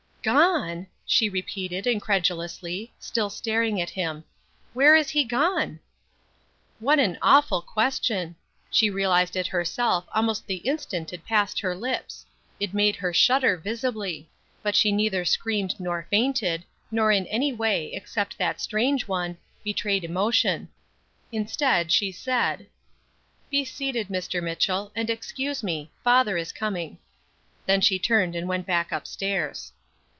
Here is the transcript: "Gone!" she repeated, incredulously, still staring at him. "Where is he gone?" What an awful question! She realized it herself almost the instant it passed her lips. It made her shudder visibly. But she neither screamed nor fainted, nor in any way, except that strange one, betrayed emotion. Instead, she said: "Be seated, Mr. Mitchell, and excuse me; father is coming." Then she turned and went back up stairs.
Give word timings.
"Gone!" 0.23 0.85
she 1.03 1.29
repeated, 1.29 1.87
incredulously, 1.87 2.93
still 2.99 3.31
staring 3.31 3.81
at 3.81 3.89
him. 3.89 4.23
"Where 4.73 4.95
is 4.95 5.09
he 5.09 5.23
gone?" 5.23 5.79
What 6.79 6.99
an 6.99 7.17
awful 7.23 7.63
question! 7.63 8.35
She 8.69 8.87
realized 8.91 9.35
it 9.35 9.47
herself 9.47 10.05
almost 10.13 10.45
the 10.45 10.57
instant 10.57 11.11
it 11.11 11.25
passed 11.25 11.59
her 11.61 11.75
lips. 11.75 12.23
It 12.59 12.71
made 12.71 12.97
her 12.97 13.11
shudder 13.11 13.57
visibly. 13.57 14.29
But 14.61 14.75
she 14.75 14.91
neither 14.91 15.25
screamed 15.25 15.79
nor 15.79 16.05
fainted, 16.11 16.65
nor 16.91 17.11
in 17.11 17.25
any 17.25 17.51
way, 17.51 17.91
except 17.91 18.37
that 18.37 18.61
strange 18.61 19.07
one, 19.07 19.37
betrayed 19.63 20.03
emotion. 20.03 20.69
Instead, 21.31 21.91
she 21.91 22.11
said: 22.11 22.67
"Be 23.49 23.65
seated, 23.65 24.09
Mr. 24.09 24.39
Mitchell, 24.39 24.91
and 24.95 25.09
excuse 25.09 25.63
me; 25.63 25.89
father 26.03 26.37
is 26.37 26.51
coming." 26.51 26.99
Then 27.65 27.81
she 27.81 27.97
turned 27.97 28.35
and 28.35 28.47
went 28.47 28.67
back 28.67 28.93
up 28.93 29.07
stairs. 29.07 29.71